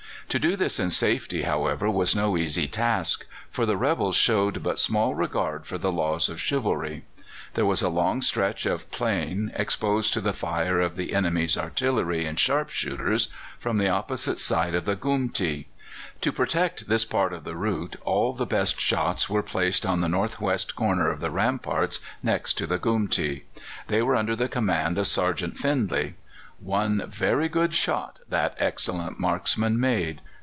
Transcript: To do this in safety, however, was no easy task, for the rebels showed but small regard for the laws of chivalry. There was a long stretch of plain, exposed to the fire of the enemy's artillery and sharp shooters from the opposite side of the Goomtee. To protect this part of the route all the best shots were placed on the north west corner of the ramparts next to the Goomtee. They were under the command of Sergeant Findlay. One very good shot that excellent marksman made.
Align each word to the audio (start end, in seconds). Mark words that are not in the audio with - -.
To 0.29 0.39
do 0.39 0.55
this 0.55 0.79
in 0.79 0.91
safety, 0.91 1.41
however, 1.41 1.89
was 1.91 2.15
no 2.15 2.37
easy 2.37 2.65
task, 2.65 3.25
for 3.49 3.65
the 3.65 3.75
rebels 3.75 4.15
showed 4.15 4.63
but 4.63 4.79
small 4.79 5.13
regard 5.13 5.65
for 5.65 5.77
the 5.77 5.91
laws 5.91 6.29
of 6.29 6.39
chivalry. 6.39 7.03
There 7.55 7.65
was 7.65 7.81
a 7.81 7.89
long 7.89 8.21
stretch 8.21 8.65
of 8.65 8.89
plain, 8.91 9.51
exposed 9.57 10.13
to 10.13 10.21
the 10.21 10.31
fire 10.31 10.79
of 10.79 10.95
the 10.95 11.13
enemy's 11.13 11.57
artillery 11.57 12.25
and 12.25 12.39
sharp 12.39 12.69
shooters 12.69 13.27
from 13.59 13.75
the 13.75 13.89
opposite 13.89 14.39
side 14.39 14.73
of 14.73 14.85
the 14.85 14.95
Goomtee. 14.95 15.65
To 16.21 16.31
protect 16.31 16.87
this 16.87 17.03
part 17.03 17.33
of 17.33 17.43
the 17.43 17.57
route 17.57 17.97
all 18.05 18.31
the 18.31 18.45
best 18.45 18.79
shots 18.79 19.29
were 19.29 19.43
placed 19.43 19.85
on 19.85 19.99
the 19.99 20.07
north 20.07 20.39
west 20.39 20.77
corner 20.77 21.09
of 21.11 21.19
the 21.19 21.29
ramparts 21.31 21.99
next 22.23 22.53
to 22.59 22.65
the 22.65 22.79
Goomtee. 22.79 23.43
They 23.89 24.01
were 24.01 24.15
under 24.15 24.37
the 24.37 24.47
command 24.47 24.97
of 24.97 25.07
Sergeant 25.07 25.57
Findlay. 25.57 26.13
One 26.61 27.05
very 27.07 27.49
good 27.49 27.73
shot 27.73 28.19
that 28.29 28.55
excellent 28.59 29.19
marksman 29.19 29.79
made. 29.79 30.21